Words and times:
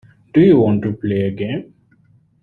Do 0.33 0.41
you 0.41 0.57
want 0.57 0.81
to 0.81 0.93
play 0.93 1.27
a 1.27 1.29
game. 1.29 1.75